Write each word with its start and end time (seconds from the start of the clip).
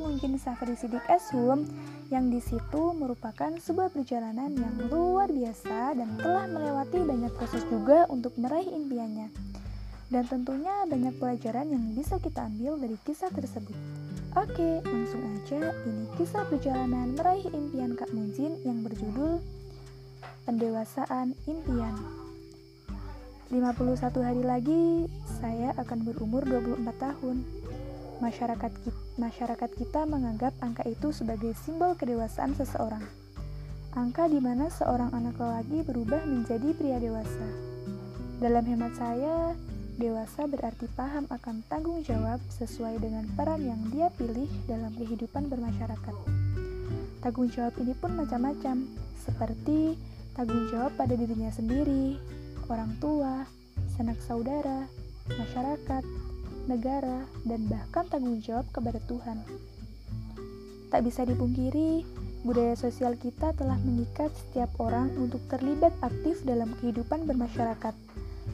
Mungkin 0.00 0.40
Safri 0.40 0.72
Sidik 0.72 1.04
Eshum 1.10 1.68
yang 2.08 2.28
di 2.32 2.40
situ 2.40 2.92
merupakan 2.96 3.52
sebuah 3.56 3.92
perjalanan 3.92 4.52
yang 4.52 4.88
luar 4.88 5.28
biasa 5.28 5.96
dan 5.96 6.16
telah 6.20 6.48
melewati 6.48 7.04
banyak 7.04 7.32
proses 7.36 7.64
juga 7.68 8.08
untuk 8.08 8.36
meraih 8.40 8.68
impiannya. 8.68 9.28
Dan 10.12 10.28
tentunya 10.28 10.84
banyak 10.84 11.16
pelajaran 11.16 11.72
yang 11.72 11.96
bisa 11.96 12.20
kita 12.20 12.44
ambil 12.44 12.76
dari 12.76 13.00
kisah 13.00 13.32
tersebut. 13.32 13.72
Oke, 14.36 14.80
langsung 14.84 15.24
aja 15.28 15.72
ini 15.88 16.04
kisah 16.20 16.44
perjalanan 16.48 17.16
meraih 17.16 17.48
impian 17.52 17.96
Kak 17.96 18.12
Munjin 18.12 18.60
yang 18.64 18.84
berjudul 18.84 19.40
Pendewasaan 20.48 21.36
Impian. 21.44 21.94
51 23.52 24.00
hari 24.24 24.42
lagi 24.42 25.06
saya 25.38 25.76
akan 25.76 26.08
berumur 26.08 26.40
24 26.48 26.80
tahun. 26.96 27.44
Masyarakat 28.24 28.72
kita, 28.80 29.01
masyarakat 29.20 29.70
kita 29.76 30.08
menganggap 30.08 30.56
angka 30.64 30.84
itu 30.88 31.12
sebagai 31.12 31.52
simbol 31.58 31.92
kedewasaan 31.92 32.56
seseorang. 32.56 33.04
Angka 33.92 34.24
di 34.24 34.40
mana 34.40 34.72
seorang 34.72 35.12
anak 35.12 35.36
lelaki 35.36 35.84
berubah 35.84 36.24
menjadi 36.24 36.72
pria 36.72 36.96
dewasa. 36.96 37.46
Dalam 38.40 38.64
hemat 38.64 38.96
saya, 38.96 39.52
dewasa 40.00 40.48
berarti 40.48 40.88
paham 40.96 41.28
akan 41.28 41.60
tanggung 41.68 42.00
jawab 42.00 42.40
sesuai 42.48 43.04
dengan 43.04 43.28
peran 43.36 43.60
yang 43.60 43.80
dia 43.92 44.08
pilih 44.16 44.48
dalam 44.64 44.90
kehidupan 44.96 45.52
bermasyarakat. 45.52 46.16
Tanggung 47.20 47.52
jawab 47.52 47.76
ini 47.84 47.92
pun 47.94 48.16
macam-macam, 48.16 48.88
seperti 49.20 49.94
tanggung 50.32 50.72
jawab 50.72 50.96
pada 50.96 51.12
dirinya 51.12 51.52
sendiri, 51.52 52.16
orang 52.72 52.96
tua, 52.98 53.44
sanak 53.94 54.16
saudara, 54.24 54.88
masyarakat, 55.28 56.02
negara, 56.66 57.26
dan 57.46 57.66
bahkan 57.66 58.06
tanggung 58.10 58.38
jawab 58.42 58.66
kepada 58.70 58.98
Tuhan. 59.06 59.42
Tak 60.92 61.00
bisa 61.08 61.24
dipungkiri, 61.24 62.04
budaya 62.44 62.76
sosial 62.76 63.16
kita 63.16 63.54
telah 63.56 63.78
mengikat 63.80 64.28
setiap 64.34 64.68
orang 64.82 65.08
untuk 65.16 65.40
terlibat 65.48 65.94
aktif 66.04 66.44
dalam 66.44 66.74
kehidupan 66.82 67.24
bermasyarakat. 67.24 67.94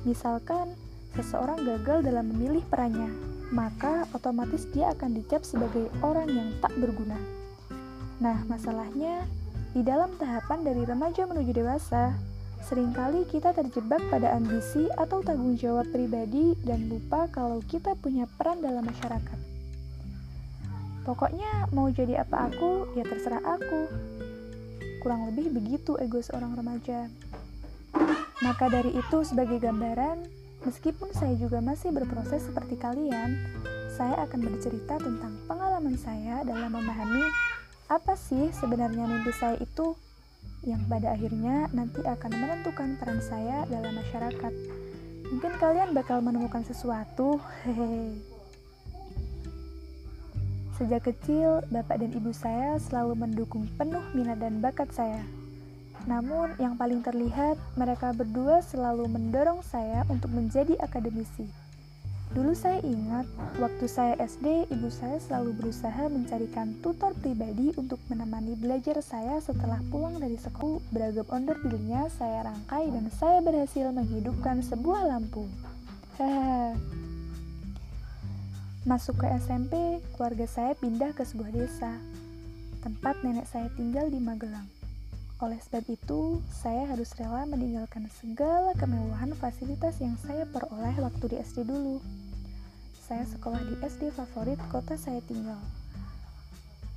Misalkan, 0.06 0.76
seseorang 1.16 1.64
gagal 1.64 2.06
dalam 2.06 2.30
memilih 2.30 2.62
perannya, 2.68 3.10
maka 3.50 4.04
otomatis 4.12 4.68
dia 4.76 4.92
akan 4.92 5.16
dicap 5.16 5.42
sebagai 5.42 5.88
orang 6.04 6.28
yang 6.28 6.48
tak 6.60 6.72
berguna. 6.76 7.16
Nah, 8.20 8.44
masalahnya 8.46 9.24
di 9.72 9.80
dalam 9.80 10.12
tahapan 10.20 10.64
dari 10.64 10.82
remaja 10.84 11.24
menuju 11.24 11.52
dewasa, 11.54 12.12
Seringkali 12.66 13.28
kita 13.30 13.54
terjebak 13.54 14.02
pada 14.10 14.34
ambisi 14.34 14.90
atau 14.98 15.22
tanggung 15.22 15.54
jawab 15.54 15.86
pribadi 15.94 16.58
dan 16.66 16.90
lupa 16.90 17.30
kalau 17.30 17.62
kita 17.62 17.94
punya 17.98 18.26
peran 18.38 18.58
dalam 18.58 18.82
masyarakat. 18.82 19.38
Pokoknya 21.06 21.70
mau 21.72 21.88
jadi 21.88 22.20
apa 22.26 22.52
aku, 22.52 22.92
ya 22.98 23.06
terserah 23.06 23.40
aku. 23.40 23.88
Kurang 25.00 25.30
lebih 25.32 25.54
begitu 25.54 25.96
ego 25.96 26.20
seorang 26.20 26.52
remaja. 26.58 27.08
Maka 28.44 28.68
dari 28.68 28.92
itu 28.92 29.24
sebagai 29.24 29.56
gambaran, 29.56 30.28
meskipun 30.68 31.08
saya 31.16 31.32
juga 31.38 31.64
masih 31.64 31.96
berproses 31.96 32.44
seperti 32.44 32.76
kalian, 32.76 33.40
saya 33.98 34.28
akan 34.28 34.40
bercerita 34.46 35.00
tentang 35.00 35.34
pengalaman 35.48 35.96
saya 35.98 36.46
dalam 36.46 36.70
memahami 36.70 37.24
apa 37.88 38.14
sih 38.14 38.52
sebenarnya 38.52 39.08
mimpi 39.08 39.32
saya 39.32 39.56
itu 39.58 39.96
yang 40.66 40.82
pada 40.90 41.14
akhirnya 41.14 41.70
nanti 41.70 42.02
akan 42.02 42.32
menentukan 42.34 42.98
peran 42.98 43.20
saya 43.22 43.62
dalam 43.70 43.94
masyarakat. 43.94 44.52
Mungkin 45.28 45.52
kalian 45.60 45.92
bakal 45.92 46.24
menemukan 46.24 46.64
sesuatu. 46.64 47.38
Hehehe. 47.62 48.16
Sejak 50.78 51.10
kecil, 51.10 51.66
bapak 51.74 51.98
dan 52.00 52.14
ibu 52.14 52.30
saya 52.30 52.78
selalu 52.78 53.18
mendukung 53.18 53.66
penuh 53.74 54.02
minat 54.14 54.38
dan 54.38 54.62
bakat 54.62 54.86
saya. 54.94 55.26
Namun, 56.06 56.54
yang 56.62 56.78
paling 56.78 57.02
terlihat, 57.02 57.58
mereka 57.74 58.14
berdua 58.14 58.62
selalu 58.62 59.10
mendorong 59.10 59.60
saya 59.66 60.06
untuk 60.06 60.30
menjadi 60.30 60.78
akademisi. 60.78 61.67
Dulu 62.28 62.52
saya 62.52 62.76
ingat, 62.84 63.24
waktu 63.56 63.88
saya 63.88 64.12
SD, 64.20 64.68
ibu 64.68 64.92
saya 64.92 65.16
selalu 65.16 65.56
berusaha 65.56 66.12
mencarikan 66.12 66.76
tutor 66.84 67.16
pribadi 67.16 67.72
untuk 67.80 67.96
menemani 68.12 68.52
belajar 68.52 69.00
saya 69.00 69.40
setelah 69.40 69.80
pulang 69.88 70.20
dari 70.20 70.36
sekolah. 70.36 70.84
Beragam 70.92 71.24
ondor 71.32 71.56
pilnya 71.64 72.04
saya 72.12 72.44
rangkai 72.44 72.92
dan 72.92 73.08
saya 73.16 73.40
berhasil 73.40 73.88
menghidupkan 73.96 74.60
sebuah 74.60 75.08
lampu. 75.08 75.48
Masuk 78.88 79.24
ke 79.24 79.26
SMP, 79.40 80.04
keluarga 80.12 80.44
saya 80.44 80.76
pindah 80.76 81.16
ke 81.16 81.24
sebuah 81.24 81.52
desa, 81.52 81.96
tempat 82.84 83.24
nenek 83.24 83.48
saya 83.48 83.72
tinggal 83.72 84.12
di 84.12 84.20
Magelang. 84.20 84.68
Oleh 85.38 85.62
sebab 85.62 85.86
itu, 85.86 86.42
saya 86.50 86.82
harus 86.90 87.14
rela 87.14 87.46
meninggalkan 87.46 88.10
segala 88.10 88.74
kemewahan 88.74 89.30
fasilitas 89.38 90.02
yang 90.02 90.18
saya 90.18 90.42
peroleh 90.50 90.98
waktu 90.98 91.24
di 91.30 91.36
SD 91.38 91.62
dulu. 91.62 92.02
Saya 93.08 93.24
sekolah 93.24 93.64
di 93.64 93.80
SD 93.80 94.12
favorit 94.12 94.60
kota 94.68 94.92
saya 95.00 95.24
tinggal. 95.24 95.56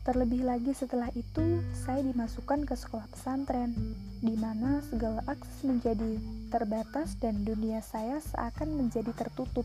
Terlebih 0.03 0.43
lagi 0.43 0.75
setelah 0.75 1.07
itu, 1.15 1.63
saya 1.71 2.03
dimasukkan 2.03 2.67
ke 2.67 2.75
sekolah 2.75 3.07
pesantren, 3.15 3.71
di 4.19 4.35
mana 4.35 4.83
segala 4.91 5.23
akses 5.23 5.63
menjadi 5.63 6.19
terbatas 6.51 7.15
dan 7.23 7.47
dunia 7.47 7.79
saya 7.79 8.19
seakan 8.19 8.75
menjadi 8.75 9.15
tertutup. 9.15 9.63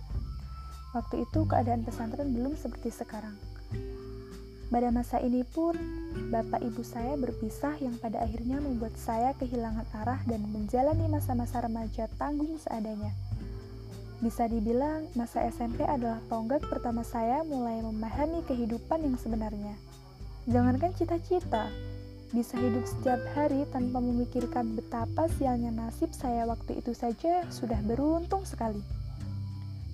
Waktu 0.94 1.26
itu 1.26 1.50
keadaan 1.50 1.82
pesantren 1.82 2.30
belum 2.30 2.54
seperti 2.54 2.94
sekarang. 2.94 3.34
Pada 4.70 4.94
masa 4.94 5.18
ini 5.18 5.42
pun, 5.42 5.74
bapak 6.30 6.62
ibu 6.62 6.86
saya 6.86 7.18
berpisah 7.18 7.74
yang 7.82 7.98
pada 7.98 8.22
akhirnya 8.22 8.62
membuat 8.62 8.94
saya 8.94 9.34
kehilangan 9.34 9.88
arah 9.98 10.22
dan 10.30 10.46
menjalani 10.54 11.10
masa-masa 11.10 11.58
remaja 11.58 12.06
tanggung 12.22 12.54
seadanya. 12.62 13.25
Bisa 14.24 14.48
dibilang, 14.48 15.04
masa 15.12 15.44
SMP 15.44 15.84
adalah 15.84 16.24
tonggak 16.32 16.64
pertama 16.64 17.04
saya 17.04 17.44
mulai 17.44 17.84
memahami 17.84 18.40
kehidupan 18.48 19.04
yang 19.04 19.16
sebenarnya. 19.20 19.76
Jangankan 20.48 20.96
cita-cita, 20.96 21.68
bisa 22.34 22.58
hidup 22.58 22.82
setiap 22.88 23.22
hari 23.38 23.62
tanpa 23.70 24.02
memikirkan 24.02 24.74
betapa 24.74 25.30
sialnya 25.38 25.70
nasib 25.70 26.10
saya 26.10 26.42
waktu 26.42 26.82
itu 26.82 26.90
saja 26.90 27.46
sudah 27.54 27.78
beruntung 27.86 28.42
sekali. 28.42 28.82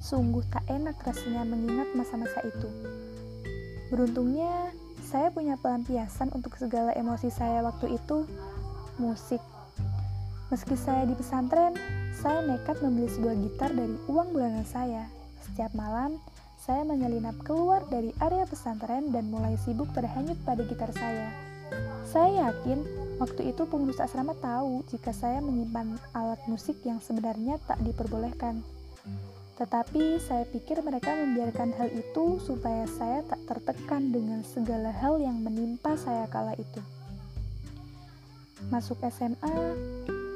Sungguh 0.00 0.42
tak 0.48 0.64
enak 0.66 0.96
rasanya 1.04 1.44
mengingat 1.44 1.92
masa-masa 1.92 2.40
itu. 2.42 2.68
Beruntungnya, 3.92 4.72
saya 5.04 5.28
punya 5.28 5.60
pelampiasan 5.60 6.32
untuk 6.32 6.56
segala 6.56 6.96
emosi 6.96 7.28
saya 7.28 7.60
waktu 7.60 8.00
itu, 8.00 8.24
musik. 8.96 9.44
Meski 10.48 10.74
saya 10.74 11.04
di 11.04 11.12
pesantren, 11.12 11.76
saya 12.20 12.44
nekat 12.44 12.76
membeli 12.84 13.08
sebuah 13.08 13.36
gitar 13.40 13.70
dari 13.72 13.96
uang 14.08 14.36
bulanan 14.36 14.66
saya. 14.68 15.08
Setiap 15.40 15.72
malam, 15.72 16.20
saya 16.60 16.86
menyelinap 16.86 17.34
keluar 17.42 17.82
dari 17.90 18.14
area 18.22 18.46
pesantren 18.46 19.10
dan 19.10 19.32
mulai 19.32 19.58
sibuk 19.58 19.90
berhanyut 19.96 20.38
pada 20.46 20.62
gitar 20.62 20.92
saya. 20.94 21.32
Saya 22.06 22.52
yakin 22.52 22.84
waktu 23.16 23.50
itu 23.50 23.64
pengurus 23.64 23.98
asrama 23.98 24.36
tahu 24.38 24.84
jika 24.92 25.10
saya 25.10 25.40
menyimpan 25.40 25.96
alat 26.12 26.38
musik 26.46 26.76
yang 26.84 27.00
sebenarnya 27.00 27.56
tak 27.64 27.80
diperbolehkan. 27.80 28.60
Tetapi 29.56 30.20
saya 30.20 30.44
pikir 30.46 30.84
mereka 30.84 31.16
membiarkan 31.16 31.72
hal 31.80 31.88
itu 31.90 32.38
supaya 32.42 32.84
saya 32.86 33.24
tak 33.24 33.40
tertekan 33.48 34.12
dengan 34.12 34.44
segala 34.44 34.92
hal 34.92 35.18
yang 35.18 35.40
menimpa 35.40 35.96
saya 35.96 36.28
kala 36.28 36.52
itu. 36.58 36.80
Masuk 38.70 39.02
SMA, 39.02 39.54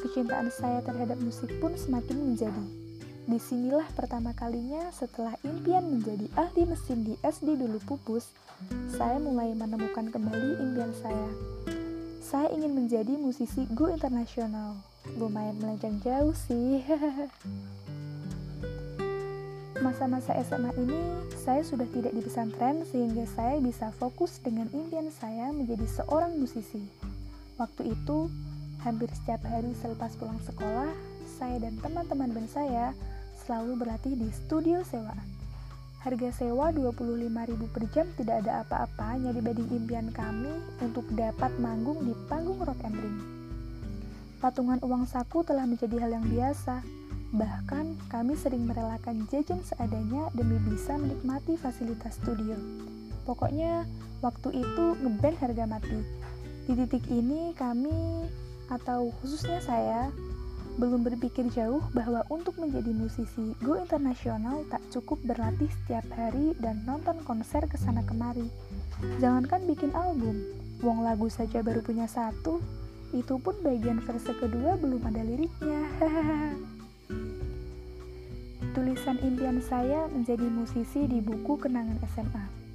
kecintaan 0.06 0.54
saya 0.54 0.78
terhadap 0.86 1.18
musik 1.18 1.50
pun 1.58 1.74
semakin 1.74 2.22
menjadi. 2.22 2.64
Di 3.26 3.42
sinilah 3.42 3.90
pertama 3.98 4.30
kalinya 4.38 4.86
setelah 4.94 5.34
impian 5.42 5.82
menjadi 5.82 6.30
ahli 6.38 6.62
mesin 6.62 7.02
di 7.02 7.18
SD 7.26 7.58
dulu 7.58 7.82
pupus, 7.82 8.30
saya 8.86 9.18
mulai 9.18 9.50
menemukan 9.50 10.14
kembali 10.14 10.62
impian 10.62 10.94
saya. 11.02 11.26
Saya 12.22 12.54
ingin 12.54 12.78
menjadi 12.78 13.18
musisi 13.18 13.66
go 13.74 13.90
internasional. 13.90 14.78
Lumayan 15.18 15.58
melenceng 15.58 15.98
jauh 16.06 16.34
sih. 16.38 16.86
Masa-masa 19.84 20.38
SMA 20.46 20.70
ini, 20.78 20.98
saya 21.34 21.66
sudah 21.66 21.86
tidak 21.90 22.14
di 22.14 22.22
pesantren 22.22 22.86
sehingga 22.86 23.26
saya 23.26 23.58
bisa 23.58 23.90
fokus 23.90 24.38
dengan 24.38 24.70
impian 24.70 25.10
saya 25.10 25.50
menjadi 25.50 25.86
seorang 25.86 26.38
musisi. 26.38 26.86
Waktu 27.58 27.90
itu, 27.90 28.30
hampir 28.82 29.08
setiap 29.12 29.44
hari 29.46 29.72
selepas 29.78 30.12
pulang 30.18 30.40
sekolah, 30.44 30.90
saya 31.38 31.60
dan 31.62 31.76
teman-teman 31.80 32.32
band 32.32 32.50
saya 32.50 32.96
selalu 33.44 33.84
berlatih 33.84 34.16
di 34.16 34.28
studio 34.32 34.82
sewaan. 34.84 35.28
Harga 36.02 36.30
sewa 36.34 36.70
25.000 36.70 37.74
per 37.74 37.84
jam 37.90 38.06
tidak 38.14 38.46
ada 38.46 38.62
apa-apanya 38.62 39.34
dibanding 39.34 39.70
impian 39.74 40.08
kami 40.14 40.54
untuk 40.78 41.02
dapat 41.14 41.50
manggung 41.58 41.98
di 42.06 42.14
panggung 42.30 42.62
rock 42.62 42.78
and 42.86 42.94
ring. 42.94 43.18
Patungan 44.38 44.78
uang 44.86 45.08
saku 45.08 45.42
telah 45.42 45.66
menjadi 45.66 45.98
hal 45.98 46.20
yang 46.20 46.26
biasa, 46.30 46.84
Bahkan, 47.34 48.06
kami 48.06 48.38
sering 48.38 48.70
merelakan 48.70 49.26
jajan 49.26 49.58
seadanya 49.66 50.30
demi 50.38 50.62
bisa 50.62 50.94
menikmati 50.94 51.58
fasilitas 51.58 52.22
studio. 52.22 52.54
Pokoknya 53.26 53.82
waktu 54.22 54.62
itu 54.62 54.84
ngeband 55.02 55.36
harga 55.42 55.64
mati. 55.66 56.00
Di 56.70 56.72
titik 56.78 57.04
ini 57.10 57.50
kami 57.58 58.24
atau 58.70 59.14
khususnya 59.22 59.62
saya 59.62 60.10
belum 60.76 61.08
berpikir 61.08 61.48
jauh 61.56 61.80
bahwa 61.96 62.20
untuk 62.28 62.60
menjadi 62.60 62.92
musisi 62.92 63.56
go 63.64 63.80
internasional 63.80 64.60
tak 64.68 64.84
cukup 64.92 65.16
berlatih 65.24 65.72
setiap 65.82 66.04
hari 66.12 66.52
dan 66.60 66.84
nonton 66.84 67.16
konser 67.24 67.64
ke 67.64 67.80
sana 67.80 68.04
kemari. 68.04 68.44
Jangankan 69.20 69.64
bikin 69.64 69.92
album, 69.96 70.44
wong 70.84 71.00
lagu 71.00 71.32
saja 71.32 71.64
baru 71.64 71.80
punya 71.80 72.04
satu, 72.04 72.60
itu 73.16 73.40
pun 73.40 73.56
bagian 73.64 74.04
verse 74.04 74.28
kedua 74.36 74.76
belum 74.76 75.00
ada 75.08 75.24
liriknya. 75.24 75.80
Tulisan 78.76 79.16
impian 79.24 79.64
saya 79.64 80.04
menjadi 80.12 80.44
musisi 80.52 81.08
di 81.08 81.24
buku 81.24 81.56
kenangan 81.56 81.96
SMA. 82.12 82.65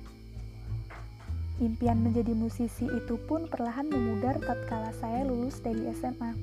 Impian 1.61 2.01
menjadi 2.01 2.33
musisi 2.33 2.89
itu 2.89 3.21
pun 3.29 3.45
perlahan 3.45 3.85
memudar 3.85 4.41
tatkala 4.41 4.89
saya 4.97 5.21
lulus 5.21 5.61
dari 5.61 5.85
SMA. 5.93 6.33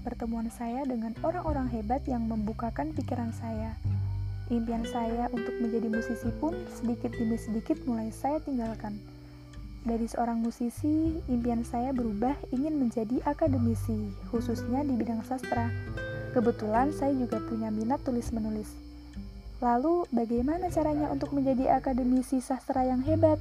Pertemuan 0.00 0.48
saya 0.48 0.88
dengan 0.88 1.12
orang-orang 1.20 1.68
hebat 1.68 2.00
yang 2.08 2.24
membukakan 2.24 2.96
pikiran 2.96 3.28
saya. 3.36 3.76
Impian 4.48 4.88
saya 4.88 5.28
untuk 5.36 5.52
menjadi 5.60 5.92
musisi 5.92 6.32
pun 6.40 6.56
sedikit 6.72 7.12
demi 7.12 7.36
sedikit 7.36 7.76
mulai 7.84 8.08
saya 8.08 8.40
tinggalkan. 8.40 8.96
Dari 9.84 10.08
seorang 10.08 10.40
musisi, 10.40 11.20
impian 11.28 11.60
saya 11.60 11.92
berubah 11.92 12.36
ingin 12.56 12.80
menjadi 12.80 13.20
akademisi, 13.28 14.16
khususnya 14.32 14.80
di 14.80 14.96
bidang 14.96 15.20
sastra. 15.28 15.68
Kebetulan 16.32 16.88
saya 16.96 17.12
juga 17.12 17.36
punya 17.44 17.68
minat 17.68 18.00
tulis-menulis. 18.00 18.72
Lalu, 19.60 20.08
bagaimana 20.08 20.72
caranya 20.72 21.12
untuk 21.12 21.36
menjadi 21.36 21.76
akademisi 21.76 22.40
sastra 22.40 22.88
yang 22.88 23.04
hebat? 23.04 23.36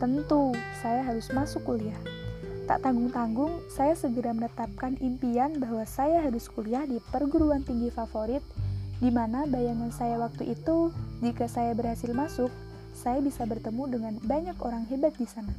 Tentu, 0.00 0.56
saya 0.80 1.04
harus 1.04 1.28
masuk 1.28 1.60
kuliah. 1.68 2.00
Tak 2.64 2.88
tanggung-tanggung, 2.88 3.60
saya 3.68 3.92
segera 3.92 4.32
menetapkan 4.32 4.96
impian 4.96 5.60
bahwa 5.60 5.84
saya 5.84 6.24
harus 6.24 6.48
kuliah 6.48 6.88
di 6.88 6.96
perguruan 7.12 7.60
tinggi 7.60 7.92
favorit, 7.92 8.40
di 8.96 9.12
mana 9.12 9.44
bayangan 9.44 9.92
saya 9.92 10.16
waktu 10.16 10.56
itu, 10.56 10.88
jika 11.20 11.44
saya 11.44 11.76
berhasil 11.76 12.16
masuk, 12.16 12.48
saya 12.96 13.20
bisa 13.20 13.44
bertemu 13.44 13.92
dengan 13.92 14.14
banyak 14.24 14.56
orang 14.64 14.88
hebat 14.88 15.12
di 15.20 15.28
sana. 15.28 15.52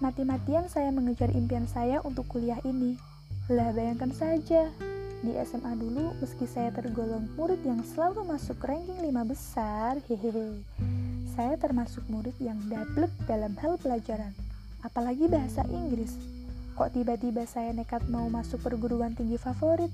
Mati-matian 0.00 0.72
saya 0.72 0.88
mengejar 0.88 1.28
impian 1.36 1.68
saya 1.68 2.00
untuk 2.08 2.24
kuliah 2.32 2.58
ini. 2.64 2.96
Lah 3.52 3.68
bayangkan 3.76 4.16
saja, 4.16 4.72
di 5.20 5.36
SMA 5.44 5.76
dulu, 5.76 6.16
meski 6.24 6.48
saya 6.48 6.72
tergolong 6.72 7.28
murid 7.36 7.60
yang 7.68 7.84
selalu 7.84 8.24
masuk 8.24 8.56
ranking 8.64 8.96
5 8.96 9.12
besar, 9.28 10.00
hehehe, 10.08 10.64
saya 11.34 11.58
termasuk 11.58 12.06
murid 12.06 12.34
yang 12.38 12.56
dablek 12.70 13.10
dalam 13.26 13.58
hal 13.58 13.74
pelajaran, 13.82 14.30
apalagi 14.86 15.26
bahasa 15.26 15.66
Inggris. 15.68 16.14
Kok 16.74 16.90
tiba-tiba 16.94 17.46
saya 17.46 17.70
nekat 17.70 18.06
mau 18.10 18.26
masuk 18.26 18.62
perguruan 18.62 19.14
tinggi 19.14 19.38
favorit? 19.38 19.90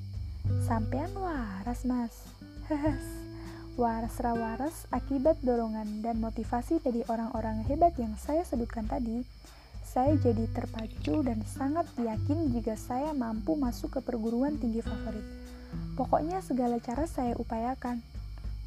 Sampean 0.64 1.12
waras, 1.16 1.84
Mas. 1.84 2.14
waras 3.80 4.16
rawaras 4.20 4.84
akibat 4.92 5.40
dorongan 5.40 6.04
dan 6.04 6.20
motivasi 6.20 6.80
dari 6.84 7.00
orang-orang 7.08 7.64
hebat 7.68 7.96
yang 7.96 8.12
saya 8.20 8.44
sebutkan 8.44 8.84
tadi 8.84 9.24
saya 9.90 10.14
jadi 10.22 10.46
terpacu 10.54 11.18
dan 11.26 11.42
sangat 11.42 11.82
yakin 11.98 12.54
jika 12.54 12.78
saya 12.78 13.10
mampu 13.10 13.58
masuk 13.58 13.98
ke 13.98 14.00
perguruan 14.06 14.54
tinggi 14.54 14.86
favorit. 14.86 15.26
Pokoknya 15.98 16.38
segala 16.46 16.78
cara 16.78 17.10
saya 17.10 17.34
upayakan. 17.34 17.98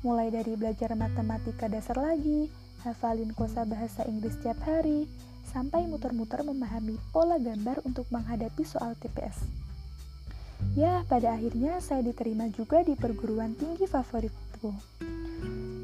Mulai 0.04 0.36
dari 0.36 0.60
belajar 0.60 0.92
matematika 1.00 1.72
dasar 1.72 1.96
lagi, 1.96 2.52
hafalin 2.83 3.31
kosa 3.33 3.63
bahasa 3.63 4.03
Inggris 4.06 4.35
setiap 4.35 4.59
hari, 4.68 5.07
sampai 5.50 5.88
muter-muter 5.88 6.44
memahami 6.44 7.00
pola 7.15 7.39
gambar 7.39 7.81
untuk 7.88 8.06
menghadapi 8.12 8.63
soal 8.68 8.94
TPS. 9.00 9.47
Ya, 10.75 11.03
pada 11.07 11.35
akhirnya 11.35 11.80
saya 11.83 12.03
diterima 12.03 12.47
juga 12.51 12.83
di 12.83 12.95
perguruan 12.95 13.56
tinggi 13.56 13.88
favoritku. 13.88 14.71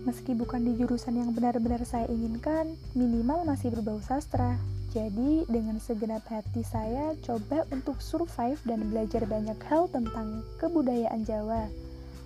Meski 0.08 0.36
bukan 0.36 0.64
di 0.64 0.76
jurusan 0.80 1.20
yang 1.20 1.36
benar-benar 1.36 1.84
saya 1.84 2.08
inginkan, 2.08 2.76
minimal 2.96 3.44
masih 3.44 3.70
berbau 3.76 4.00
sastra, 4.00 4.56
jadi, 4.90 5.46
dengan 5.46 5.78
segenap 5.78 6.26
hati 6.34 6.66
saya 6.66 7.14
coba 7.22 7.62
untuk 7.70 8.02
survive 8.02 8.58
dan 8.66 8.90
belajar 8.90 9.22
banyak 9.30 9.62
hal 9.70 9.86
tentang 9.94 10.42
kebudayaan 10.58 11.22
Jawa. 11.30 11.70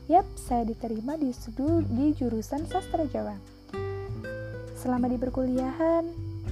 Yap, 0.07 0.23
saya 0.39 0.63
diterima 0.63 1.19
di 1.19 1.35
di 1.91 2.07
jurusan 2.15 2.63
sastra 2.71 3.03
Jawa. 3.11 3.35
Selama 4.83 5.07
di 5.07 5.15
perkuliahan, 5.15 6.03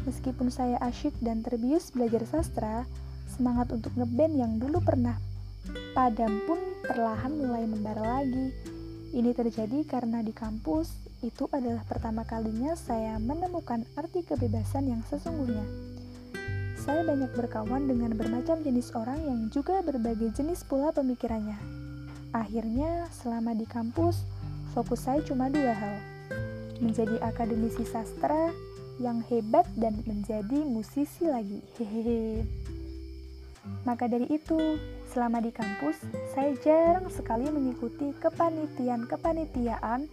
meskipun 0.07 0.47
saya 0.47 0.79
asyik 0.87 1.11
dan 1.19 1.43
terbius 1.43 1.91
belajar 1.91 2.23
sastra, 2.23 2.87
semangat 3.27 3.75
untuk 3.75 3.91
ngeband 3.99 4.39
yang 4.39 4.55
dulu 4.55 4.79
pernah 4.79 5.19
padam 5.91 6.39
pun 6.47 6.55
perlahan 6.87 7.35
mulai 7.35 7.67
membara 7.67 8.23
lagi. 8.23 8.55
Ini 9.11 9.35
terjadi 9.35 9.83
karena 9.83 10.23
di 10.23 10.31
kampus 10.31 10.95
itu 11.19 11.51
adalah 11.51 11.83
pertama 11.83 12.23
kalinya 12.23 12.71
saya 12.79 13.19
menemukan 13.19 13.83
arti 13.99 14.23
kebebasan 14.23 14.87
yang 14.87 15.03
sesungguhnya. 15.11 15.67
Saya 16.79 17.03
banyak 17.03 17.35
berkawan 17.35 17.83
dengan 17.83 18.15
bermacam 18.15 18.63
jenis 18.63 18.95
orang 18.95 19.19
yang 19.27 19.51
juga 19.51 19.83
berbagai 19.83 20.31
jenis 20.39 20.63
pula 20.63 20.95
pemikirannya. 20.95 21.59
Akhirnya, 22.31 23.11
selama 23.11 23.51
di 23.51 23.67
kampus, 23.67 24.23
fokus 24.71 25.03
saya 25.03 25.19
cuma 25.19 25.51
dua 25.51 25.75
hal. 25.75 26.10
Menjadi 26.81 27.21
akademisi 27.21 27.85
sastra 27.85 28.49
yang 28.97 29.21
hebat 29.29 29.69
dan 29.77 30.01
menjadi 30.03 30.65
musisi 30.65 31.29
lagi. 31.29 31.61
Hehehe. 31.77 32.43
Maka 33.85 34.09
dari 34.09 34.25
itu, 34.33 34.57
selama 35.13 35.37
di 35.37 35.53
kampus, 35.53 36.01
saya 36.33 36.57
jarang 36.65 37.05
sekali 37.13 37.45
mengikuti 37.53 38.09
kepanitiaan-kepanitiaan 38.17 40.09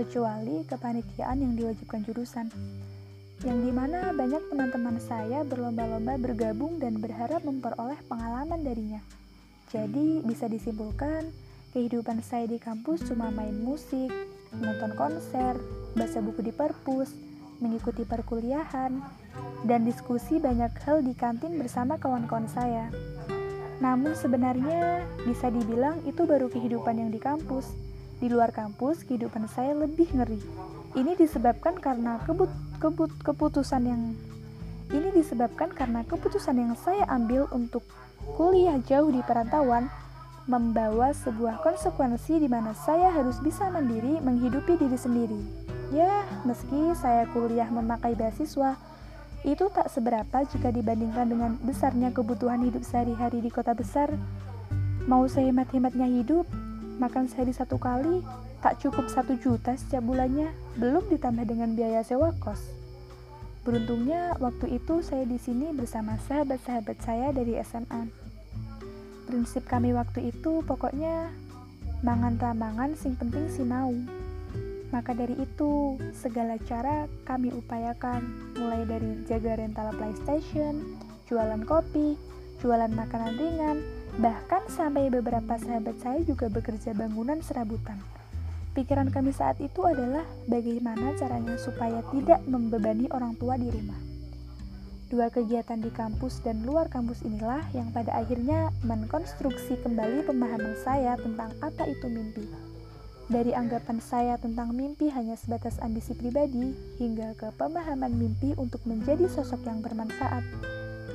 kecuali 0.00 0.64
kepanitiaan 0.64 1.44
yang 1.44 1.52
diwajibkan 1.54 2.00
jurusan 2.08 2.48
yang 3.44 3.60
di 3.60 3.68
mana 3.68 4.16
banyak 4.16 4.40
teman-teman 4.48 4.96
saya 4.96 5.44
berlomba-lomba 5.44 6.16
bergabung 6.16 6.80
dan 6.80 6.96
berharap 6.96 7.44
memperoleh 7.44 8.00
pengalaman 8.08 8.64
darinya. 8.64 9.02
Jadi, 9.68 10.24
bisa 10.24 10.48
disimpulkan, 10.48 11.28
kehidupan 11.76 12.24
saya 12.24 12.48
di 12.48 12.56
kampus 12.56 13.04
cuma 13.04 13.28
main 13.28 13.52
musik, 13.60 14.08
nonton 14.54 14.92
konser, 14.94 15.58
baca 15.96 16.18
buku 16.22 16.40
di 16.44 16.52
perpus, 16.52 17.10
mengikuti 17.58 18.04
perkuliahan, 18.04 18.92
dan 19.64 19.80
diskusi 19.82 20.36
banyak 20.36 20.72
hal 20.84 21.00
di 21.00 21.16
kantin 21.16 21.56
bersama 21.56 21.96
kawan-kawan 21.96 22.46
saya. 22.46 22.92
Namun 23.80 24.16
sebenarnya 24.16 25.04
bisa 25.24 25.52
dibilang 25.52 26.00
itu 26.08 26.24
baru 26.24 26.48
kehidupan 26.48 26.96
yang 26.96 27.10
di 27.12 27.20
kampus. 27.20 27.72
Di 28.16 28.32
luar 28.32 28.48
kampus, 28.48 29.04
kehidupan 29.04 29.44
saya 29.52 29.76
lebih 29.76 30.08
ngeri. 30.16 30.40
Ini 30.96 31.12
disebabkan 31.20 31.76
karena 31.76 32.16
kebut 32.24 32.48
kebut 32.80 33.12
keputusan 33.20 33.84
yang 33.84 34.02
ini 34.94 35.10
disebabkan 35.12 35.74
karena 35.74 36.06
keputusan 36.06 36.56
yang 36.56 36.72
saya 36.78 37.04
ambil 37.10 37.50
untuk 37.50 37.82
kuliah 38.38 38.78
jauh 38.86 39.10
di 39.10 39.20
perantauan 39.26 39.90
membawa 40.46 41.10
sebuah 41.10 41.58
konsekuensi 41.62 42.38
di 42.38 42.46
mana 42.46 42.70
saya 42.70 43.10
harus 43.10 43.42
bisa 43.42 43.66
mandiri 43.66 44.22
menghidupi 44.22 44.78
diri 44.78 44.94
sendiri. 44.94 45.40
Ya, 45.90 46.22
meski 46.46 46.94
saya 46.98 47.26
kuliah 47.30 47.66
memakai 47.66 48.14
beasiswa, 48.14 48.78
itu 49.46 49.66
tak 49.70 49.90
seberapa 49.90 50.42
jika 50.46 50.74
dibandingkan 50.74 51.26
dengan 51.30 51.50
besarnya 51.62 52.10
kebutuhan 52.10 52.62
hidup 52.66 52.82
sehari-hari 52.82 53.42
di 53.42 53.50
kota 53.50 53.74
besar. 53.74 54.10
Mau 55.06 55.26
saya 55.30 55.54
hemat-hematnya 55.54 56.06
hidup, 56.10 56.46
makan 56.98 57.30
sehari 57.30 57.54
satu 57.54 57.78
kali, 57.78 58.26
tak 58.58 58.82
cukup 58.82 59.06
satu 59.06 59.38
juta 59.38 59.78
setiap 59.78 60.02
bulannya, 60.02 60.50
belum 60.74 61.06
ditambah 61.10 61.46
dengan 61.46 61.78
biaya 61.78 62.02
sewa 62.02 62.34
kos. 62.42 62.58
Beruntungnya 63.62 64.34
waktu 64.38 64.78
itu 64.78 65.02
saya 65.02 65.26
di 65.26 65.38
sini 65.38 65.70
bersama 65.74 66.18
sahabat-sahabat 66.26 66.98
saya 67.02 67.30
dari 67.30 67.58
SMA. 67.62 68.25
Prinsip 69.26 69.66
kami 69.66 69.90
waktu 69.90 70.30
itu 70.30 70.62
pokoknya 70.62 71.34
mangan 72.06 72.38
tamangan 72.38 72.94
sing 72.94 73.18
penting 73.18 73.50
sinau. 73.50 73.90
Maka 74.94 75.18
dari 75.18 75.34
itu, 75.34 75.98
segala 76.14 76.54
cara 76.62 77.10
kami 77.26 77.50
upayakan, 77.50 78.22
mulai 78.54 78.86
dari 78.86 79.18
jaga 79.26 79.58
rental 79.58 79.90
PlayStation, 79.98 80.94
jualan 81.26 81.66
kopi, 81.66 82.14
jualan 82.62 82.94
makanan 82.94 83.34
ringan, 83.34 83.82
bahkan 84.22 84.62
sampai 84.70 85.10
beberapa 85.10 85.58
sahabat 85.58 85.98
saya 85.98 86.22
juga 86.22 86.46
bekerja 86.46 86.94
bangunan 86.94 87.42
serabutan. 87.42 87.98
Pikiran 88.78 89.10
kami 89.10 89.34
saat 89.34 89.58
itu 89.58 89.82
adalah 89.82 90.22
bagaimana 90.46 91.18
caranya 91.18 91.58
supaya 91.58 91.98
tidak 92.14 92.46
membebani 92.46 93.10
orang 93.10 93.34
tua 93.34 93.58
di 93.58 93.66
rumah. 93.66 94.05
Dua 95.06 95.30
kegiatan 95.30 95.78
di 95.78 95.86
kampus 95.94 96.42
dan 96.42 96.66
luar 96.66 96.90
kampus 96.90 97.22
inilah 97.22 97.62
yang 97.70 97.94
pada 97.94 98.10
akhirnya 98.10 98.74
mengkonstruksi 98.82 99.78
kembali 99.86 100.26
pemahaman 100.26 100.74
saya 100.82 101.14
tentang 101.14 101.54
apa 101.62 101.86
itu 101.86 102.10
mimpi. 102.10 102.42
Dari 103.30 103.54
anggapan 103.54 104.02
saya 104.02 104.34
tentang 104.34 104.74
mimpi 104.74 105.06
hanya 105.14 105.38
sebatas 105.38 105.78
ambisi 105.78 106.10
pribadi, 106.10 106.74
hingga 106.98 107.38
ke 107.38 107.54
pemahaman 107.54 108.18
mimpi 108.18 108.54
untuk 108.58 108.82
menjadi 108.82 109.30
sosok 109.30 109.62
yang 109.66 109.78
bermanfaat, 109.78 110.42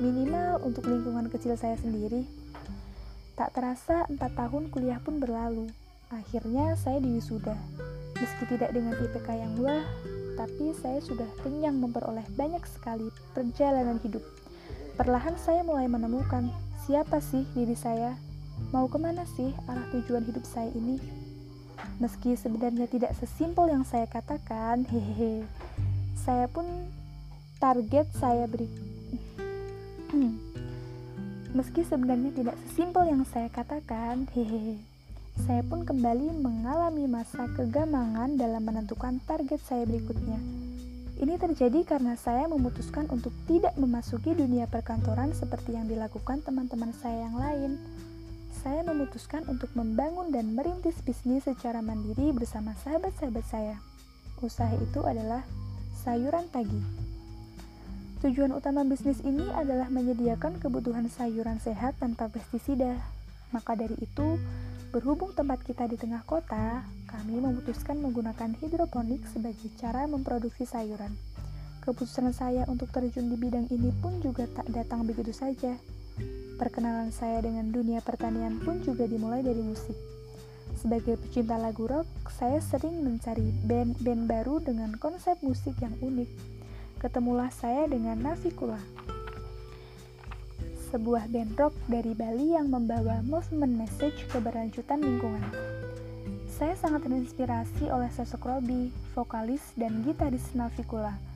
minimal 0.00 0.64
untuk 0.64 0.88
lingkungan 0.88 1.28
kecil 1.28 1.52
saya 1.60 1.76
sendiri. 1.76 2.24
Tak 3.36 3.52
terasa 3.52 4.08
empat 4.08 4.32
tahun 4.36 4.72
kuliah 4.72 5.00
pun 5.04 5.20
berlalu. 5.20 5.68
Akhirnya 6.08 6.76
saya 6.80 6.96
diwisuda. 7.00 7.56
Meski 8.16 8.44
tidak 8.56 8.72
dengan 8.72 8.96
IPK 8.96 9.28
yang 9.32 9.52
wah, 9.60 9.84
tapi 10.38 10.72
saya 10.78 10.98
sudah 11.02 11.28
kenyang 11.44 11.78
memperoleh 11.78 12.24
banyak 12.36 12.62
sekali 12.68 13.08
perjalanan 13.36 13.98
hidup. 14.02 14.22
Perlahan 14.96 15.36
saya 15.40 15.64
mulai 15.64 15.88
menemukan 15.88 16.52
siapa 16.84 17.22
sih 17.22 17.48
diri 17.56 17.74
saya, 17.74 18.18
mau 18.70 18.86
ke 18.86 18.98
mana 19.00 19.24
sih 19.38 19.50
arah 19.66 19.86
tujuan 19.94 20.24
hidup 20.28 20.44
saya 20.44 20.68
ini. 20.76 21.00
Meski 21.98 22.38
sebenarnya 22.38 22.86
tidak 22.86 23.16
sesimpel 23.18 23.70
yang 23.72 23.82
saya 23.82 24.06
katakan, 24.06 24.84
hehehe. 24.92 25.46
Saya 26.14 26.46
pun 26.46 26.66
target 27.58 28.06
saya 28.14 28.46
beri 28.46 28.68
Meski 31.56 31.82
sebenarnya 31.82 32.30
tidak 32.34 32.56
sesimpel 32.68 33.08
yang 33.10 33.24
saya 33.28 33.48
katakan, 33.48 34.26
hehehe. 34.34 34.91
Saya 35.40 35.64
pun 35.64 35.88
kembali 35.88 36.44
mengalami 36.44 37.08
masa 37.08 37.48
kegamangan 37.56 38.36
dalam 38.36 38.60
menentukan 38.60 39.16
target 39.24 39.60
saya 39.64 39.88
berikutnya. 39.88 40.36
Ini 41.16 41.40
terjadi 41.40 41.88
karena 41.88 42.18
saya 42.20 42.44
memutuskan 42.50 43.08
untuk 43.08 43.32
tidak 43.48 43.72
memasuki 43.80 44.36
dunia 44.36 44.68
perkantoran 44.68 45.32
seperti 45.32 45.72
yang 45.78 45.88
dilakukan 45.88 46.44
teman-teman 46.44 46.92
saya 46.92 47.24
yang 47.30 47.36
lain 47.40 47.72
saya 48.62 48.86
memutuskan 48.86 49.42
untuk 49.50 49.74
membangun 49.74 50.30
dan 50.30 50.54
merintis 50.54 50.94
bisnis 51.02 51.48
secara 51.48 51.82
mandiri 51.82 52.30
bersama 52.30 52.78
sahabat-sahabat 52.84 53.42
saya. 53.50 53.76
Usaha 54.38 54.70
itu 54.78 55.02
adalah 55.02 55.42
sayuran 56.06 56.46
pagi. 56.46 56.78
Tujuan 58.22 58.54
utama 58.54 58.86
bisnis 58.86 59.18
ini 59.26 59.42
adalah 59.50 59.90
menyediakan 59.90 60.62
kebutuhan 60.62 61.10
sayuran 61.10 61.58
sehat 61.58 61.98
tanpa 61.98 62.30
pestisida. 62.30 63.02
Maka 63.50 63.74
dari 63.74 63.98
itu, 63.98 64.38
berhubung 64.92 65.32
tempat 65.32 65.64
kita 65.64 65.88
di 65.88 65.96
tengah 65.96 66.20
kota, 66.28 66.84
kami 67.08 67.40
memutuskan 67.40 67.96
menggunakan 68.04 68.52
hidroponik 68.60 69.24
sebagai 69.24 69.72
cara 69.80 70.04
memproduksi 70.04 70.68
sayuran. 70.68 71.16
Keputusan 71.80 72.30
saya 72.36 72.68
untuk 72.68 72.92
terjun 72.92 73.32
di 73.32 73.40
bidang 73.40 73.72
ini 73.72 73.88
pun 74.04 74.20
juga 74.20 74.44
tak 74.52 74.68
datang 74.68 75.08
begitu 75.08 75.32
saja. 75.32 75.80
Perkenalan 76.60 77.08
saya 77.08 77.40
dengan 77.40 77.72
dunia 77.72 78.04
pertanian 78.04 78.60
pun 78.60 78.84
juga 78.84 79.08
dimulai 79.08 79.40
dari 79.40 79.64
musik. 79.64 79.96
Sebagai 80.76 81.16
pecinta 81.16 81.56
lagu 81.56 81.88
rock, 81.88 82.06
saya 82.28 82.60
sering 82.60 83.00
mencari 83.00 83.48
band-band 83.64 84.28
baru 84.28 84.60
dengan 84.60 84.92
konsep 85.00 85.40
musik 85.40 85.74
yang 85.80 85.96
unik. 86.04 86.28
Ketemulah 87.00 87.48
saya 87.50 87.88
dengan 87.88 88.20
Navikula, 88.20 88.78
sebuah 90.92 91.32
band 91.32 91.56
rock 91.56 91.72
dari 91.88 92.12
Bali 92.12 92.52
yang 92.52 92.68
membawa 92.68 93.24
movement 93.24 93.80
message 93.80 94.28
keberlanjutan 94.28 95.00
lingkungan. 95.00 95.48
Saya 96.52 96.76
sangat 96.76 97.08
terinspirasi 97.08 97.88
oleh 97.88 98.12
sosok 98.12 98.44
Robbie, 98.44 98.92
vokalis 99.16 99.72
dan 99.74 100.04
gitaris 100.04 100.52
Navikula 100.52 101.32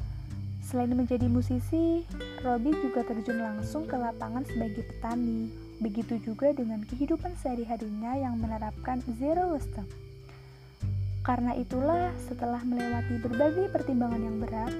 Selain 0.66 0.90
menjadi 0.90 1.30
musisi, 1.30 2.02
Robby 2.42 2.75
juga 2.82 3.06
terjun 3.06 3.38
langsung 3.38 3.86
ke 3.86 3.94
lapangan 3.94 4.42
sebagai 4.50 4.82
petani. 4.82 5.46
Begitu 5.78 6.18
juga 6.18 6.50
dengan 6.50 6.82
kehidupan 6.82 7.38
sehari-harinya 7.38 8.18
yang 8.18 8.34
menerapkan 8.42 8.98
zero 9.14 9.54
waste. 9.54 9.86
Karena 11.22 11.54
itulah, 11.54 12.10
setelah 12.26 12.58
melewati 12.66 13.22
berbagai 13.22 13.70
pertimbangan 13.70 14.18
yang 14.18 14.36
berat, 14.42 14.75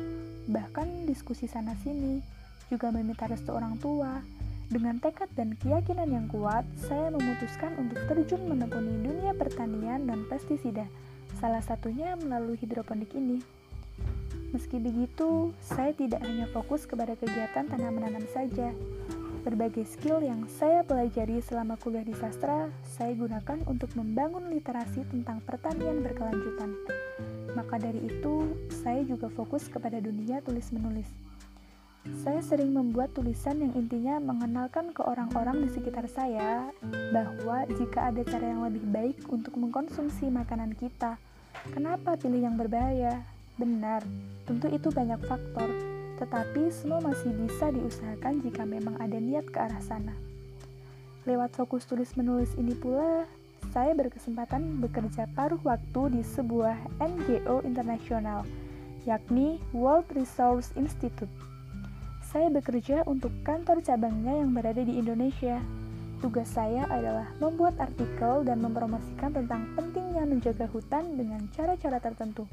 bahkan 0.50 1.06
diskusi 1.06 1.47
sana-sini, 1.47 2.18
juga 2.66 2.90
meminta 2.90 3.30
restu 3.30 3.54
orang 3.54 3.78
tua, 3.78 4.18
dengan 4.66 4.99
tekad 4.99 5.30
dan 5.38 5.54
keyakinan 5.62 6.11
yang 6.11 6.26
kuat, 6.26 6.66
saya 6.75 7.14
memutuskan 7.14 7.78
untuk 7.78 8.02
terjun 8.11 8.50
menekuni 8.50 8.99
dunia 8.99 9.30
pertanian 9.30 10.11
dan 10.11 10.26
pestisida, 10.26 10.90
salah 11.38 11.62
satunya 11.62 12.18
melalui 12.18 12.58
hidroponik 12.58 13.14
ini. 13.14 13.38
Meski 14.50 14.82
begitu, 14.82 15.54
saya 15.62 15.94
tidak 15.94 16.18
hanya 16.26 16.50
fokus 16.50 16.82
kepada 16.82 17.14
kegiatan 17.14 17.70
tanam 17.70 17.94
menanam 17.94 18.26
saja. 18.35 18.75
Berbagai 19.46 19.87
skill 19.87 20.26
yang 20.26 20.50
saya 20.50 20.82
pelajari 20.82 21.38
selama 21.38 21.78
kuliah 21.78 22.02
di 22.02 22.18
sastra, 22.18 22.66
saya 22.82 23.14
gunakan 23.14 23.62
untuk 23.70 23.94
membangun 23.94 24.50
literasi 24.50 25.06
tentang 25.06 25.38
pertanian 25.46 26.02
berkelanjutan. 26.02 26.75
Maka 27.54 27.78
dari 27.78 28.02
itu, 28.02 28.50
saya 28.82 29.06
juga 29.06 29.30
fokus 29.30 29.70
kepada 29.70 30.02
dunia 30.02 30.42
tulis-menulis. 30.42 31.25
Saya 32.23 32.39
sering 32.43 32.71
membuat 32.71 33.11
tulisan 33.15 33.59
yang 33.59 33.75
intinya 33.75 34.23
mengenalkan 34.23 34.95
ke 34.95 35.03
orang-orang 35.03 35.67
di 35.67 35.69
sekitar 35.75 36.07
saya 36.07 36.71
bahwa 37.11 37.67
jika 37.75 38.15
ada 38.15 38.23
cara 38.23 38.47
yang 38.47 38.63
lebih 38.63 38.87
baik 38.87 39.19
untuk 39.27 39.59
mengkonsumsi 39.59 40.31
makanan 40.31 40.79
kita, 40.79 41.19
kenapa 41.75 42.15
pilih 42.15 42.47
yang 42.47 42.55
berbahaya? 42.55 43.27
Benar, 43.59 44.07
tentu 44.47 44.71
itu 44.71 44.93
banyak 44.93 45.19
faktor, 45.27 45.67
tetapi 46.23 46.71
semua 46.71 47.03
masih 47.03 47.33
bisa 47.35 47.73
diusahakan 47.75 48.45
jika 48.45 48.63
memang 48.63 48.95
ada 49.03 49.19
niat 49.19 49.49
ke 49.51 49.59
arah 49.59 49.83
sana. 49.83 50.15
Lewat 51.27 51.59
fokus 51.59 51.83
tulis-menulis 51.91 52.55
ini 52.55 52.77
pula, 52.79 53.27
saya 53.75 53.97
berkesempatan 53.99 54.79
bekerja 54.79 55.27
paruh 55.35 55.59
waktu 55.67 56.21
di 56.21 56.23
sebuah 56.23 56.77
NGO 57.03 57.67
internasional, 57.67 58.47
yakni 59.09 59.59
World 59.75 60.07
Resource 60.15 60.71
Institute. 60.79 61.56
Saya 62.37 62.52
bekerja 62.52 63.00
untuk 63.09 63.33
kantor 63.49 63.81
cabangnya 63.81 64.45
yang 64.45 64.52
berada 64.52 64.85
di 64.85 65.00
Indonesia. 65.00 65.57
Tugas 66.21 66.52
saya 66.52 66.85
adalah 66.85 67.33
membuat 67.40 67.81
artikel 67.81 68.45
dan 68.45 68.61
mempromosikan 68.61 69.33
tentang 69.33 69.73
pentingnya 69.73 70.21
menjaga 70.28 70.69
hutan 70.69 71.16
dengan 71.16 71.49
cara-cara 71.57 71.97
tertentu. 71.97 72.45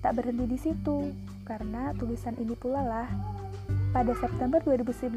Tak 0.00 0.08
berhenti 0.16 0.48
di 0.48 0.56
situ, 0.56 1.12
karena 1.44 1.92
tulisan 2.00 2.32
ini 2.40 2.56
pula 2.56 2.80
lah. 2.80 3.04
Pada 3.92 4.16
September 4.16 4.64
2019 4.64 5.12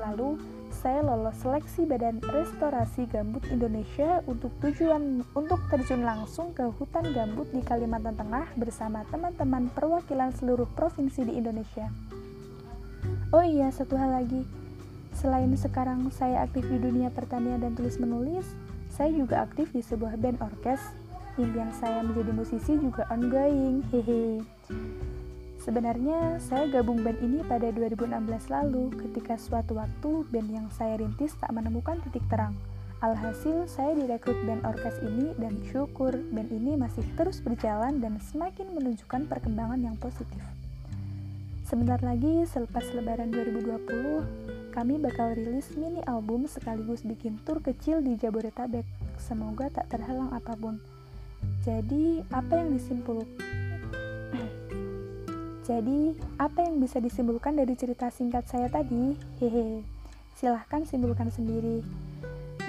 lalu, 0.00 0.40
saya 0.72 1.04
lolos 1.04 1.36
seleksi 1.36 1.84
Badan 1.84 2.24
Restorasi 2.24 3.04
Gambut 3.12 3.44
Indonesia 3.52 4.24
untuk 4.24 4.48
tujuan 4.64 5.20
untuk 5.36 5.60
terjun 5.68 6.08
langsung 6.08 6.56
ke 6.56 6.72
hutan 6.80 7.12
gambut 7.12 7.52
di 7.52 7.60
Kalimantan 7.60 8.16
Tengah 8.16 8.56
bersama 8.56 9.04
teman-teman 9.12 9.68
perwakilan 9.76 10.32
seluruh 10.32 10.72
provinsi 10.72 11.28
di 11.28 11.36
Indonesia. 11.36 11.92
Oh 13.36 13.44
iya, 13.44 13.68
satu 13.68 14.00
hal 14.00 14.16
lagi. 14.16 14.48
Selain 15.12 15.52
sekarang 15.52 16.08
saya 16.08 16.48
aktif 16.48 16.64
di 16.72 16.80
dunia 16.80 17.12
pertanian 17.12 17.60
dan 17.60 17.76
tulis 17.76 18.00
menulis, 18.00 18.48
saya 18.88 19.12
juga 19.12 19.44
aktif 19.44 19.76
di 19.76 19.84
sebuah 19.84 20.16
band 20.16 20.40
orkes 20.40 20.80
impian 21.36 21.68
saya 21.76 22.00
menjadi 22.00 22.32
musisi 22.32 22.80
juga 22.80 23.04
ongoing, 23.12 23.84
hehe. 23.92 24.40
Sebenarnya 25.60 26.40
saya 26.40 26.64
gabung 26.72 27.04
band 27.04 27.20
ini 27.20 27.44
pada 27.44 27.68
2016 27.76 28.08
lalu 28.48 28.88
ketika 29.04 29.36
suatu 29.36 29.76
waktu 29.76 30.24
band 30.32 30.48
yang 30.48 30.66
saya 30.72 30.96
rintis 30.96 31.36
tak 31.36 31.52
menemukan 31.52 32.00
titik 32.08 32.24
terang. 32.32 32.56
Alhasil 33.04 33.68
saya 33.68 33.92
direkrut 33.92 34.40
band 34.48 34.64
orkes 34.64 34.96
ini 35.04 35.36
dan 35.36 35.60
syukur 35.68 36.16
band 36.32 36.48
ini 36.48 36.72
masih 36.80 37.04
terus 37.20 37.44
berjalan 37.44 38.00
dan 38.00 38.16
semakin 38.16 38.72
menunjukkan 38.72 39.28
perkembangan 39.28 39.84
yang 39.84 39.96
positif. 40.00 40.55
Sebentar 41.66 41.98
lagi 41.98 42.46
selepas 42.46 42.94
lebaran 42.94 43.34
2020, 43.34 44.70
kami 44.70 45.02
bakal 45.02 45.34
rilis 45.34 45.74
mini 45.74 45.98
album 46.06 46.46
sekaligus 46.46 47.02
bikin 47.02 47.42
tur 47.42 47.58
kecil 47.58 47.98
di 48.06 48.14
Jabodetabek. 48.14 48.86
Semoga 49.18 49.66
tak 49.74 49.90
terhalang 49.90 50.30
apa 50.30 50.54
pun. 50.54 50.78
Jadi, 51.66 52.22
apa 52.30 52.62
yang 52.62 52.70
disimpul 52.70 53.26
Jadi, 55.66 56.14
apa 56.38 56.70
yang 56.70 56.78
bisa 56.78 57.02
disimpulkan 57.02 57.58
dari 57.58 57.74
cerita 57.74 58.14
singkat 58.14 58.46
saya 58.46 58.70
tadi? 58.70 59.18
Hehe. 59.42 59.82
Silahkan 60.38 60.86
simpulkan 60.86 61.34
sendiri. 61.34 61.82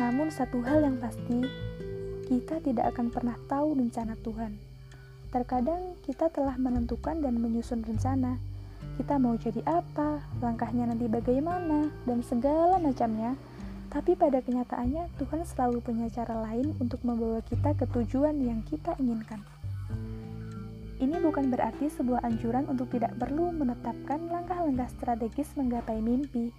Namun 0.01 0.33
satu 0.33 0.65
hal 0.65 0.81
yang 0.81 0.97
pasti, 0.97 1.45
kita 2.25 2.65
tidak 2.65 2.97
akan 2.97 3.13
pernah 3.13 3.37
tahu 3.45 3.77
rencana 3.77 4.17
Tuhan. 4.25 4.57
Terkadang 5.29 5.93
kita 6.01 6.33
telah 6.33 6.57
menentukan 6.57 7.21
dan 7.21 7.37
menyusun 7.37 7.85
rencana. 7.85 8.41
Kita 8.97 9.21
mau 9.21 9.37
jadi 9.37 9.61
apa, 9.65 10.21
langkahnya 10.41 10.89
nanti 10.89 11.05
bagaimana, 11.05 11.89
dan 12.09 12.19
segala 12.25 12.81
macamnya 12.81 13.37
tapi 13.87 14.19
pada 14.19 14.43
kenyataannya, 14.43 15.07
Tuhan 15.15 15.47
selalu 15.47 15.79
punya 15.79 16.11
cara 16.11 16.35
lain 16.43 16.75
untuk 16.83 16.99
membawa 17.07 17.39
kita 17.47 17.71
ke 17.71 17.87
tujuan 17.95 18.35
yang 18.43 18.59
kita 18.67 18.93
inginkan. 18.99 19.39
Ini 20.97 21.17
bukan 21.21 21.53
berarti 21.53 21.87
sebuah 21.93 22.25
anjuran 22.25 22.67
untuk 22.67 22.89
tidak 22.91 23.15
perlu 23.15 23.53
menetapkan 23.53 24.27
langkah-langkah 24.27 24.89
strategis 24.91 25.53
menggapai 25.55 26.03
mimpi. 26.03 26.51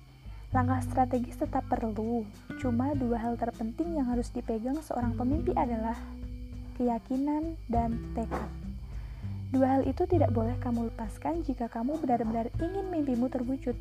Langkah 0.54 0.80
strategis 0.80 1.36
tetap 1.36 1.68
perlu, 1.68 2.24
cuma 2.64 2.96
dua 2.96 3.20
hal 3.20 3.36
terpenting 3.36 4.00
yang 4.00 4.08
harus 4.08 4.32
dipegang 4.32 4.80
seorang 4.80 5.12
pemimpi 5.12 5.52
adalah 5.52 5.98
keyakinan, 6.80 7.58
dan 7.68 7.98
tekad. 8.14 8.67
Dua 9.48 9.80
hal 9.80 9.88
itu 9.88 10.04
tidak 10.04 10.36
boleh 10.36 10.52
kamu 10.60 10.92
lepaskan 10.92 11.40
jika 11.40 11.72
kamu 11.72 11.96
benar-benar 12.04 12.52
ingin 12.60 12.92
mimpimu 12.92 13.32
terwujud. 13.32 13.72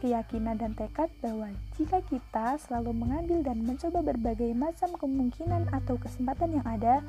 Keyakinan 0.00 0.56
dan 0.56 0.72
tekad 0.72 1.12
bahwa 1.20 1.52
jika 1.76 2.00
kita 2.08 2.56
selalu 2.56 2.96
mengambil 2.96 3.44
dan 3.44 3.60
mencoba 3.60 4.00
berbagai 4.00 4.56
macam 4.56 4.96
kemungkinan 4.96 5.68
atau 5.76 6.00
kesempatan 6.00 6.56
yang 6.56 6.64
ada, 6.64 7.04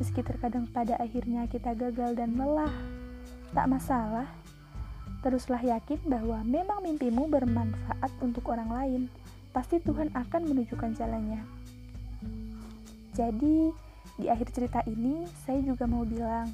meski 0.00 0.24
terkadang 0.24 0.64
pada 0.72 0.96
akhirnya 0.96 1.44
kita 1.52 1.76
gagal 1.76 2.16
dan 2.16 2.32
lelah, 2.40 2.72
tak 3.52 3.68
masalah. 3.68 4.24
Teruslah 5.20 5.60
yakin 5.60 6.00
bahwa 6.08 6.40
memang 6.40 6.80
mimpimu 6.80 7.28
bermanfaat 7.28 8.08
untuk 8.24 8.48
orang 8.48 8.72
lain. 8.72 9.02
Pasti 9.52 9.76
Tuhan 9.84 10.08
akan 10.16 10.48
menunjukkan 10.48 10.96
jalannya. 10.96 11.44
Jadi, 13.12 13.68
di 14.16 14.32
akhir 14.32 14.48
cerita 14.56 14.80
ini, 14.88 15.28
saya 15.44 15.60
juga 15.60 15.84
mau 15.84 16.08
bilang, 16.08 16.48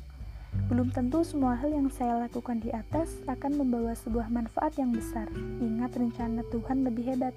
belum 0.67 0.91
tentu 0.91 1.23
semua 1.23 1.55
hal 1.55 1.71
yang 1.71 1.87
saya 1.93 2.27
lakukan 2.27 2.59
di 2.59 2.75
atas 2.75 3.23
akan 3.31 3.63
membawa 3.63 3.95
sebuah 3.95 4.27
manfaat 4.33 4.75
yang 4.81 4.91
besar. 4.91 5.31
Ingat 5.63 5.95
rencana 5.95 6.43
Tuhan 6.51 6.83
lebih 6.83 7.07
hebat. 7.15 7.35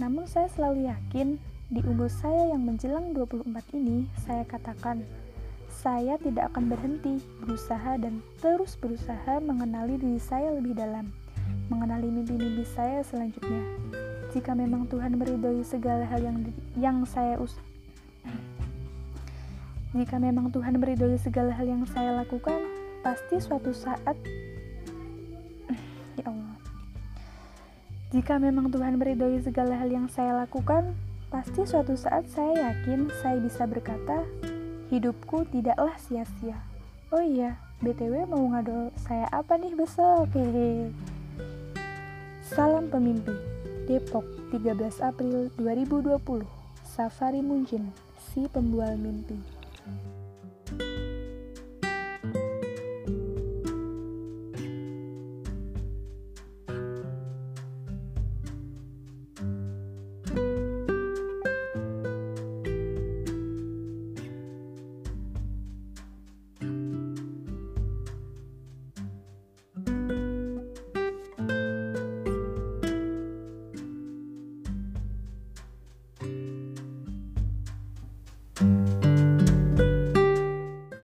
Namun 0.00 0.24
saya 0.24 0.48
selalu 0.48 0.88
yakin 0.88 1.36
di 1.68 1.80
umur 1.84 2.08
saya 2.08 2.52
yang 2.52 2.64
menjelang 2.64 3.12
24 3.12 3.48
ini, 3.76 4.08
saya 4.24 4.44
katakan, 4.48 5.04
saya 5.72 6.20
tidak 6.20 6.52
akan 6.52 6.72
berhenti 6.72 7.20
berusaha 7.40 7.96
dan 8.00 8.20
terus 8.40 8.76
berusaha 8.76 9.40
mengenali 9.40 9.96
diri 9.96 10.20
saya 10.20 10.52
lebih 10.52 10.76
dalam, 10.76 11.12
mengenali 11.72 12.08
mimpi-mimpi 12.12 12.64
saya 12.76 13.00
selanjutnya. 13.04 13.64
Jika 14.32 14.56
memang 14.56 14.88
Tuhan 14.88 15.20
meridhoi 15.20 15.60
segala 15.64 16.08
hal 16.08 16.24
yang 16.24 16.38
yang 16.80 17.04
saya 17.04 17.36
us 17.36 17.52
jika 19.92 20.16
memang 20.16 20.48
Tuhan 20.48 20.80
meridhoi 20.80 21.20
segala 21.20 21.52
hal 21.52 21.68
yang 21.68 21.84
saya 21.84 22.16
lakukan, 22.16 22.64
pasti 23.04 23.36
suatu 23.36 23.76
saat 23.76 24.16
ya 26.16 26.24
Allah. 26.24 26.56
Jika 28.08 28.40
memang 28.40 28.72
Tuhan 28.72 28.96
meridhoi 28.96 29.44
segala 29.44 29.76
hal 29.76 29.92
yang 29.92 30.08
saya 30.08 30.32
lakukan, 30.32 30.96
pasti 31.28 31.68
suatu 31.68 31.92
saat 31.92 32.24
saya 32.32 32.72
yakin 32.72 33.12
saya 33.20 33.36
bisa 33.36 33.68
berkata, 33.68 34.24
hidupku 34.88 35.44
tidaklah 35.52 35.92
sia-sia. 36.00 36.56
Oh 37.12 37.20
iya, 37.20 37.60
BTW 37.84 38.24
mau 38.24 38.48
ngado 38.48 38.88
saya 38.96 39.28
apa 39.28 39.60
nih 39.60 39.76
besok? 39.76 40.32
Hehe. 40.32 40.88
Salam 42.40 42.88
pemimpi. 42.88 43.36
Depok, 43.84 44.24
13 44.56 45.04
April 45.04 45.52
2020. 45.60 46.48
Safari 46.80 47.44
Munjin, 47.44 47.92
si 48.16 48.48
pembual 48.48 48.96
mimpi. 48.96 49.61
Mm-hmm. 49.88 50.31